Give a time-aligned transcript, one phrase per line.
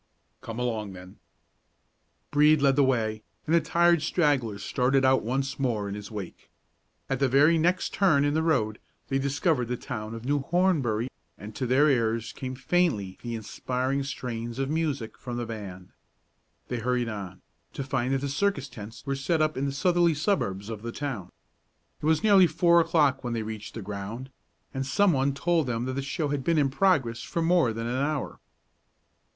[0.41, 1.17] "Come along, then!"
[2.31, 6.49] Brede led the way, and the tired stragglers started out once more in his wake.
[7.07, 8.79] At the very next turn in the road
[9.09, 14.01] they discovered the town of New Hornbury, and to their ears came faintly the inspiring
[14.01, 15.89] strains of music from the band.
[16.67, 17.43] They hurried on,
[17.73, 20.91] to find that the circus tents were set up in the southerly suburbs of the
[20.91, 21.29] town.
[22.01, 24.31] It was nearly four o'clock when they reached the ground,
[24.73, 27.85] and some one told them that the show had been in progress for more than
[27.85, 28.39] an hour.